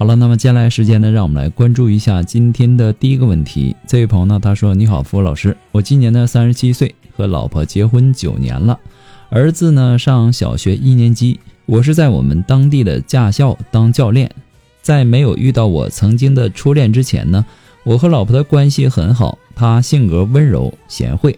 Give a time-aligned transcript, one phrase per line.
[0.00, 3.74] 好了，那么接下来时间呢，让我们来关注一下今天的第一个问题。
[3.84, 8.78] 这位朋友呢，他说：“你好，付老师，我今年呢三十七岁，和老婆结婚九年了，
[9.28, 11.40] 儿子呢上小学一年级。
[11.66, 14.30] 我是在我们当地的驾校当教练。
[14.80, 17.44] 在没有遇到我曾经的初恋之前呢，
[17.82, 19.36] 我和老婆的关系很好。
[19.56, 21.36] 她性格温柔贤惠，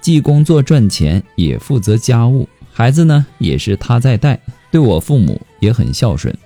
[0.00, 4.40] 既工作赚钱，也负责家务，孩子呢也是她在带，
[4.72, 6.36] 对我父母也很孝顺。”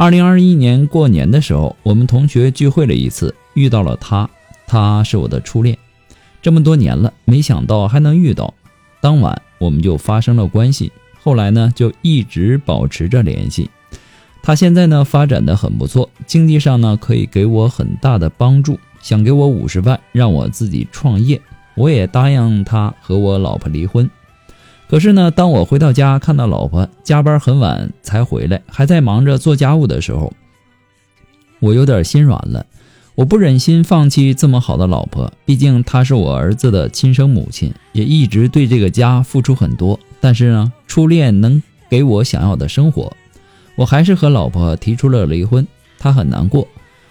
[0.00, 4.30] 二零二一年过年的时候，我们同学聚会了一次，遇到了他，
[4.64, 5.76] 他是我的初恋，
[6.40, 8.54] 这么多年了，没想到还能遇到。
[9.00, 13.68] 当晚我们就发生了关系，后来呢就一直保持着联系。
[14.40, 21.42] 他现在呢发展的很不错，经济上呢可以给我很大的帮助，想给我五十万让我自己创业，
[21.74, 24.08] 我也答应他和我老婆离婚。
[24.88, 30.32] 可是呢，当我回到家看到老婆加班很晚才回来，还在忙着做家务的时候，
[31.60, 32.64] 我有点心软了。
[33.14, 39.98] 我不忍心放弃这么好的老婆，毕竟她是我儿子的亲生母亲，也一直对这个家付出很多。
[40.20, 43.12] 但是呢，初恋能给我想要的生活，
[43.74, 45.66] 我还是和老婆提出了离婚。
[45.98, 46.66] 她很难过，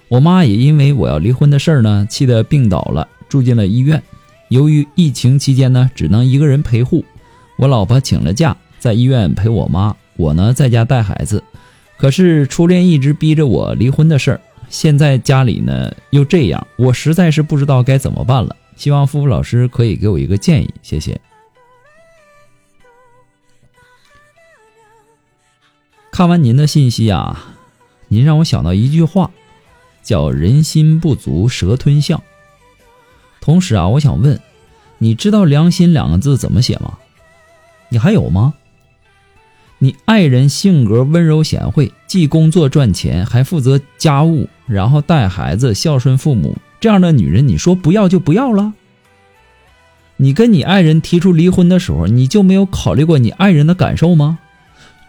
[0.08, 4.02] 我妈也因为我要离婚的事儿呢，气得病倒了，住进了医院。
[4.48, 7.04] 由于疫情期间呢，只能一个人陪护。
[7.58, 11.44] 我老婆请了假，在医院陪我妈，我呢在家带孩子。
[11.98, 18.56] 可是初恋一直逼着我离婚的事儿，现在家里呢又这样，我实在是不知道该怎么办了。
[18.76, 21.20] 希望付付老师可以给我一个建议，谢谢。
[26.12, 27.56] 看完您的信息啊，
[28.08, 29.32] 您让我想到一句话，
[30.04, 32.22] 叫“人心不足蛇吞象”。
[33.42, 34.40] 同时啊，我想问，
[35.00, 37.00] 你知道“良心”两个字怎么写吗？
[37.90, 38.54] 你还有吗？
[39.80, 48.74] 你爱人性格温柔贤惠，既工作赚钱，还负责家务，然后带孩子，孝顺父母，这样的女人，你说不要就不要了？
[50.18, 54.40] 你跟你爱人提出离婚的时候，你就没有考虑过你爱人的感受吗？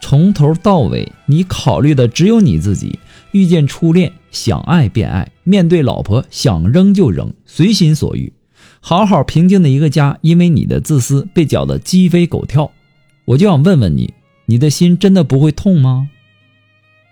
[0.01, 2.99] 从头到尾，你考虑的只有你自己。
[3.33, 8.33] 遇见初恋，想爱便爱；面对老婆，想扔就扔，随心所欲。
[8.81, 12.73] 好好平静的一个家，因为你的自私被搅得鸡飞狗跳，
[13.25, 14.15] 我就想问问你，
[14.47, 16.11] 你的心真的不会痛吗？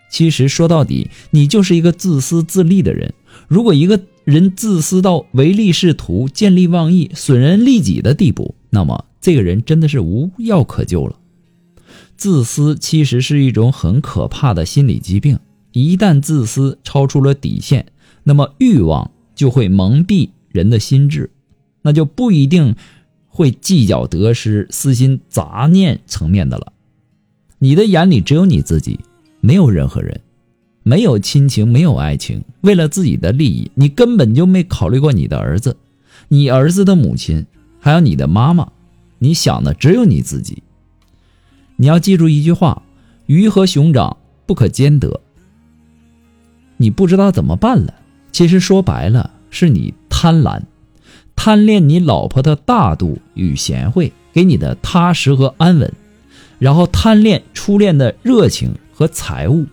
[0.08, 3.12] 其实说到底，你就是一个自私自利的人。
[3.48, 11.16] 如果一个人自私到唯利是图、见利忘义、损人利己的地步，那么这个人真的是无药可救了。
[12.16, 15.38] 自私其实是一种很可怕的心理疾病，
[15.72, 17.86] 一旦自私超出了底线，
[18.22, 21.30] 那么欲望就会蒙蔽人的心智。
[21.86, 22.74] 那就不一定
[23.28, 26.72] 会计较得失、私心杂念层面的了。
[27.60, 28.98] 你的眼里只有你自己，
[29.40, 30.20] 没有任何人，
[30.82, 32.42] 没有亲情，没有爱情。
[32.62, 35.76] 为了自己的利益，你根本就没考虑过你的儿子、
[36.26, 37.46] 你儿子的母亲，
[37.78, 38.72] 还有你的妈妈。
[39.20, 40.64] 你想的只有你自己。
[41.76, 42.82] 你要记住一句话：
[43.26, 45.20] 鱼和熊掌不可兼得。
[46.78, 47.94] 你不知道怎么办了，
[48.32, 50.60] 其实说白了是你贪婪。
[51.36, 55.92] 贪恋你老婆的大度与贤惠，给你的踏实和安稳，
[56.58, 59.64] 然后贪恋初恋的热情和财物，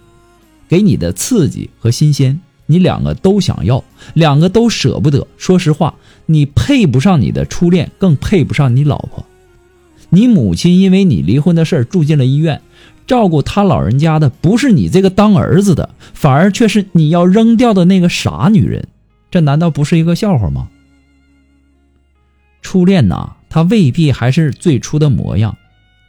[0.68, 3.84] 给你的刺激和新鲜，你两个都想要，
[4.14, 5.26] 两个都舍不得。
[5.38, 5.96] 说实话，
[6.28, 9.26] 你配不上你的初恋，更配不上你老婆。
[10.10, 12.62] 你母亲因为你离婚的事儿住进了医院，
[13.08, 18.88] 照顾他老人家的不是你这个当儿子的，反而却是你要扔掉的那个傻女人，
[19.32, 20.70] 这难道不是一个笑话吗？
[22.64, 25.56] 初恋呐，他未必还是最初的模样。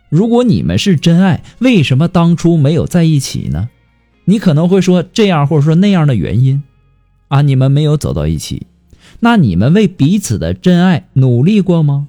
[0.08, 3.68] 如果你们是真爱，为什么当初没有在一起呢？
[4.24, 6.62] 你可能会说这样或者说那样的原因，
[7.28, 8.66] 啊，你们没有走到一起，
[9.20, 12.08] 那你们为彼此的真爱努力过吗？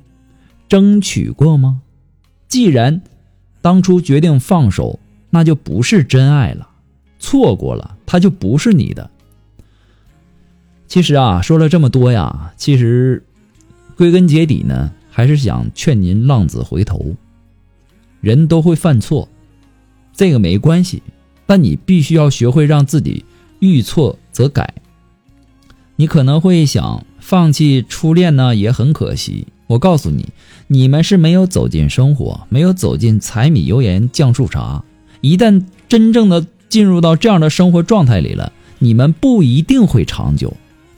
[0.69, 1.81] 争取过吗？
[2.47, 3.01] 既然
[3.61, 4.99] 当初决定放手，
[5.31, 6.69] 那就不是真爱了，
[7.19, 9.09] 错过了，他就不是你的。
[10.87, 13.25] 其实啊，说了这么多呀，其实
[13.97, 17.15] 归根结底呢，还是想劝您浪子回头。
[18.21, 19.29] 人都会犯错，
[20.13, 21.03] 这个没关系，
[21.45, 23.23] 但你必须要学会让自己
[23.59, 24.73] 遇错则改。
[25.95, 29.47] 你可能会想放弃初恋呢，也很可惜。
[29.67, 30.27] 我告诉你，
[30.67, 34.83] 你们是没有走进生活，没有走进柴米油盐酱醋茶。
[35.21, 40.55] 一旦真正的进入到这样的生活状态里了，你们不一定会长久。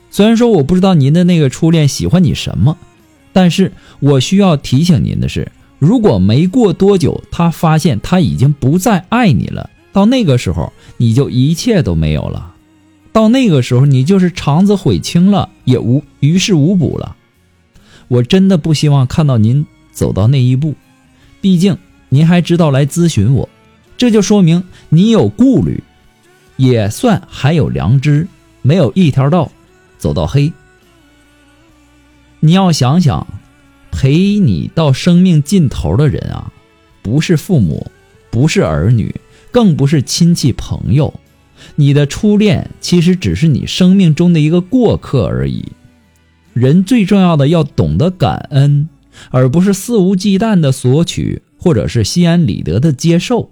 [0.09, 2.77] 虽然说我不知道您的那个初恋喜欢你什么，
[3.33, 5.51] 但是我需要提醒您的是。
[5.80, 12.56] 如果没过多久，他发现他已经不再爱你了，到那个时候你就一切都没有了，
[13.12, 17.15] 到那个时候你就是肠子悔青了，也无于事无补了。
[18.07, 20.74] 我真的不希望看到您走到那一步，
[21.42, 21.77] 毕竟
[22.10, 23.48] 您还知道来咨询我，
[23.98, 25.83] 这就说明你有顾虑，
[26.56, 28.27] 也算还有良知，
[28.63, 29.51] 没有一条道
[29.98, 30.52] 走到黑。
[32.40, 33.26] 你要想想。
[33.90, 36.52] 陪你到生命尽头的人啊，
[37.02, 37.90] 不是父母，
[38.30, 39.16] 不是儿女，
[39.50, 41.12] 更不是亲戚朋友。
[41.78, 45.66] 你的初恋其实只是你生命中的一个过客而已。
[46.54, 48.88] 人最重要的要懂得感恩，
[49.32, 53.50] 而不是肆无忌惮的索取，或者是心安理得的接受，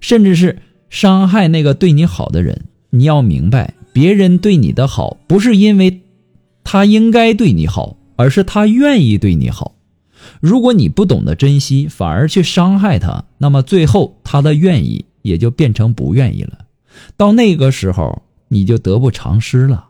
[0.00, 0.58] 甚至是
[0.90, 2.66] 伤害那个对你好的人。
[2.90, 6.02] 你要明白，别人对你的好，不是因为
[6.64, 9.74] 他应该对你好，而是他愿意对你好。
[10.38, 16.66] 如果你不懂得珍惜，反而去伤害他，那么最后他的愿意也就变成不愿意了。
[17.16, 19.86] 到那个时候，你就得不偿失了。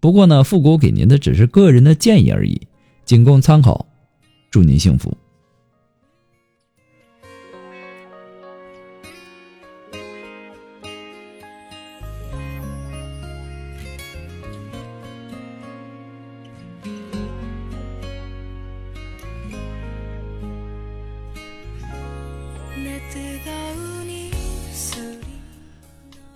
[0.00, 2.62] 不过呢，复古给您的只是个人的建议而已，
[3.04, 3.86] 仅供参考。
[4.50, 5.16] 祝您幸福。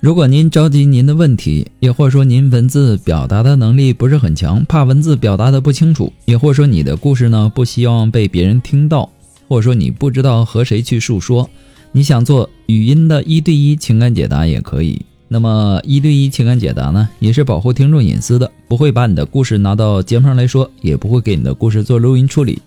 [0.01, 9.11] 如果您着急您的问题，也或者说您文字表达的能力不是很强，怕文字表达的不清楚，也或者说你的故事呢不希望被别人听到，
[9.49, 11.51] 或者说你不知道和谁去诉说，
[11.91, 15.03] 你想做语音的一对一情感解答也可以。
[15.27, 22.63] 那么一对一情感解答呢，也是保护听众隐私的，不会把你的故事拿到节目上来说，也不会给你的故事做录音处理。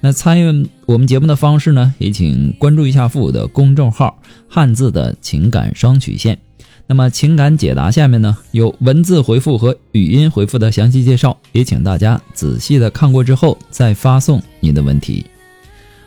[0.00, 6.38] 那参与我们节目的方式呢，也请关注一下父母的公众号“汉字的情感双曲线”。
[6.88, 15.26] 那么情感解答下面呢有文字回复和语音回复的详细介绍，也请大家仔细的看过之后再发送您的问题。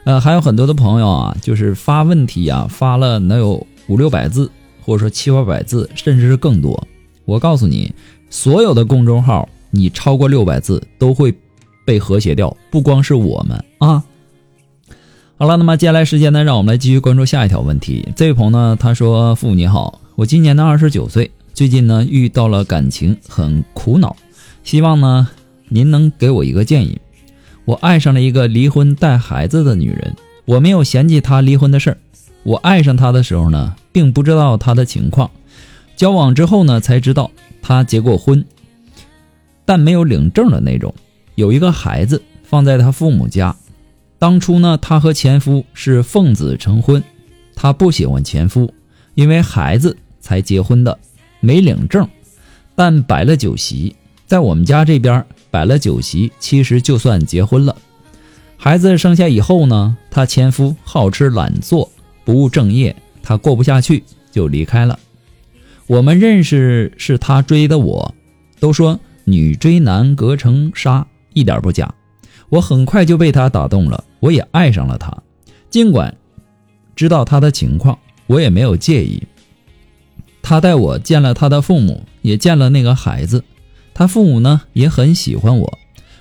[0.05, 4.49] 呃，还有很多的朋友啊，就是发问题啊，发了能有五六百字，
[4.81, 6.81] 或者说七八百字，甚至是更多。
[7.25, 7.93] 我告诉你，
[8.29, 11.35] 所有的公众号你超过六百字都会
[11.85, 14.01] 被和谐掉，不光是我们啊。
[15.37, 18.07] 好了，那么接下来时间呢，让我们来继续关注下一条问题。
[18.15, 24.17] 这位朋友呢，他说：“父母你好。”我今年呢二十九岁，最近呢遇到了感情很苦恼，
[24.65, 25.29] 希望呢
[25.69, 26.99] 您能给我一个建议。
[27.63, 30.13] 我爱上了一个离婚带孩子的女人，
[30.43, 31.97] 我没有嫌弃她离婚的事儿。
[32.43, 35.31] 我爱上她的时候呢，并不知道她的情况，
[35.95, 38.43] 交往之后呢才知道她结过婚，
[39.63, 40.93] 但没有领证的那种，
[41.35, 43.55] 有一个孩子放在她父母家。
[44.17, 47.01] 当初呢，她和前夫是奉子成婚，
[47.55, 48.73] 她不喜欢前夫，
[49.15, 49.95] 因为孩子。
[50.19, 50.97] 才结婚的，
[51.39, 52.07] 没领证，
[52.75, 53.95] 但摆了酒席，
[54.25, 57.75] 在我们家这边摆了酒席，其实就算结婚了。
[58.57, 61.89] 孩子生下以后呢，他前夫好吃懒做，
[62.25, 64.99] 不务正业，他过不下去就离开了。
[65.87, 68.13] 我们认识是他追的我，
[68.59, 71.93] 都说女追男隔层纱，一点不假。
[72.49, 75.15] 我很快就被他打动了，我也爱上了他。
[75.69, 76.15] 尽管
[76.95, 77.97] 知道他的情况，
[78.27, 79.23] 我也没有介意。
[80.49, 83.43] 他带我见了他的父母，也见了那个孩子。
[83.93, 85.77] 他父母呢也很喜欢我，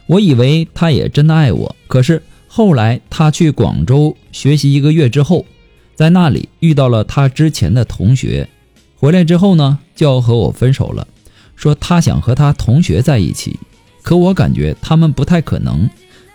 [0.07, 1.75] 我以为他也真的爱我。
[1.87, 5.47] 可是后来他去广州学习一个月之后，
[5.95, 8.47] 在那里遇到了他之前的同学，
[8.97, 11.09] 回来之后呢就要和我分手了，
[11.57, 13.59] 说他想和他同学在一起。
[14.03, 15.89] 可我感觉他们不太可能。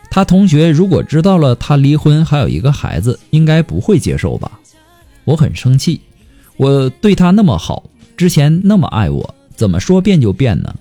[0.09, 4.51] 他同学如果知道了他离婚还有一个孩子，应该不会接受吧？
[5.25, 6.01] 我很生气。
[6.57, 7.83] 我对他那么好，
[8.15, 10.73] 之前那么爱我，怎么说变就变呢？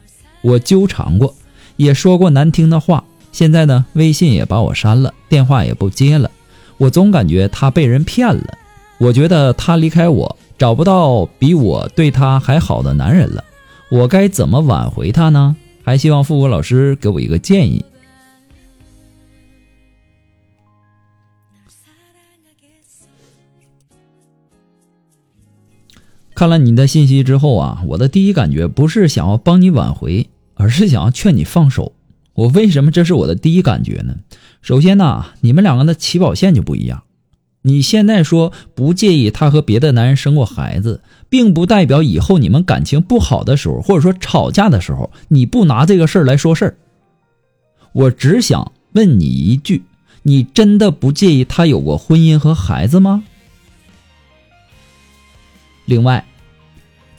[0.42, 1.34] 我纠缠过，
[1.76, 3.04] 也说过难听的话。
[3.32, 6.30] 现在呢，微信也把我删了，电话也不接了。
[6.76, 8.58] 我总感觉他被人骗了。
[8.98, 13.42] 我觉得他离开我，找不到比我对他还好的男人了。
[13.90, 15.56] 我该怎么挽回他呢？
[15.82, 17.84] 还希望复古老师给我一个建议。
[26.34, 31.92] 看了你的信息之后啊，我的第一感觉不是想要帮你挽回，而是想要劝你放手。
[32.34, 34.16] 我为什么这是我的第一感觉呢？
[34.62, 37.02] 首先呢，你们两个的起跑线就不一样。
[37.64, 46.76] 你现在说不介意他和别的男人生过孩子，并不代表以后你们感情不好的时候，或者说吵架的时候，你不拿这个事儿来说事儿。
[47.92, 49.82] 我只想问你一句：
[50.22, 53.22] 你真的不介意他有过婚姻和孩子吗？
[55.84, 56.24] 另外，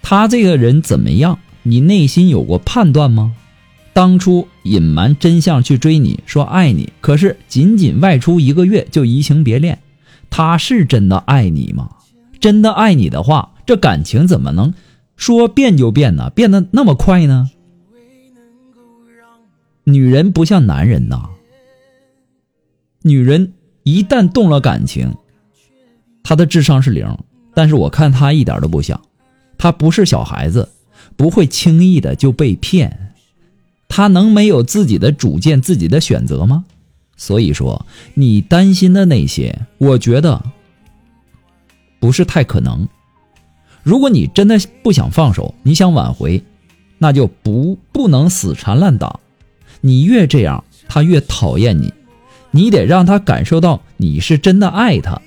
[0.02, 1.40] 他这个人怎么样？
[1.64, 3.36] 你内心有过判断吗？
[3.94, 9.80] 当初隐瞒真相去追你，说爱你，可是仅仅外出一个月就移情别恋，
[10.30, 11.90] 他是真的爱你吗？
[12.40, 14.74] 真的爱你的话，这感情怎么能
[15.16, 16.30] 说变就变呢？
[16.32, 17.52] 变得那么快呢？
[19.86, 21.30] 女人不像男人呐，
[23.04, 23.54] 女人
[23.84, 25.16] 一旦动了感情，
[26.24, 27.18] 她的智商是零。
[27.54, 29.00] 但是我看他一点都不像，
[29.58, 30.70] 他不是小孩子，
[31.16, 33.14] 不会轻易的就被骗，
[33.88, 36.66] 他能没有自己的主见、自己的选择吗？
[37.16, 40.44] 所以说，你担心的那些，我觉得
[42.00, 42.88] 不是太可能。
[43.84, 46.44] 如果你真的不想放手，你想挽回，
[46.98, 49.20] 那就不不能死缠烂打。
[49.82, 51.94] 你越这样，他越讨厌你，
[52.52, 55.22] 你得让他感受到你是真的爱他。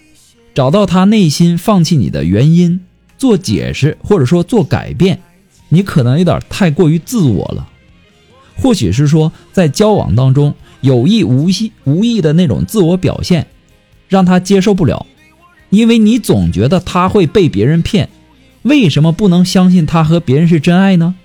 [0.56, 2.80] 找到他内心放弃你的原因，
[3.18, 5.20] 做解释或者说做改变，
[5.68, 7.68] 你可能有点太过于自我了。
[8.56, 13.48] 或许是说在交往当中有意无意无意的那种自我表现，
[14.08, 15.04] 让他接受不了，
[15.68, 18.08] 因为你总觉得他会被别人骗，
[18.62, 21.16] 为什么不能相信他和别人是真爱呢？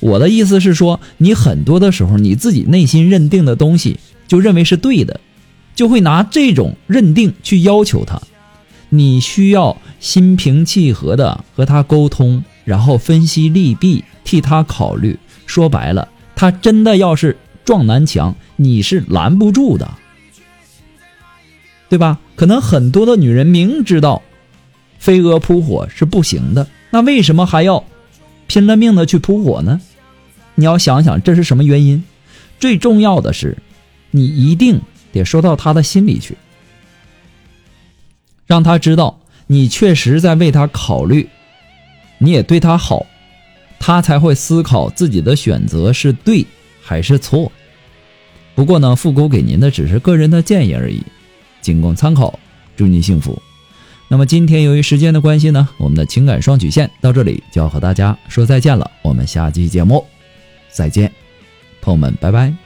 [0.00, 5.20] 我的意思是说，你很多的时候你自己内心认定的东西就认为是对的。
[5.74, 8.20] 就会拿这种认定去要求他，
[8.88, 15.18] 你需要心平气和的和他沟通，然后分析利弊，替他考虑。
[15.46, 19.90] 说白了，他真的要是撞南墙，你是拦不住的，
[21.88, 22.18] 对吧？
[22.36, 24.22] 可能很多的女人明知道
[24.98, 27.84] 飞蛾扑火是不行的，那为什么还要
[28.46, 29.80] 拼了命的去扑火呢？
[30.54, 32.04] 你要想想这是什么原因。
[32.58, 33.58] 最重要的是，
[34.12, 34.80] 你一定。
[35.20, 36.36] 得说到他的心里去，
[38.46, 41.28] 让他知道你确实在为他考虑，
[42.18, 43.06] 你也对他好，
[43.78, 46.46] 他才会思考自己的选择是对
[46.82, 47.50] 还是错。
[48.54, 51.02] 不过呢，复古给您的只是个人的建议而已，
[51.60, 52.38] 仅供参考。
[52.76, 53.40] 祝您幸福。
[54.08, 58.90] 那么今天由于时间的关系呢，我们的情感双曲线到这里就要和大家说再见了。
[59.02, 60.04] 我们下期节目
[60.70, 61.10] 再见，
[61.80, 62.63] 朋友们，拜拜。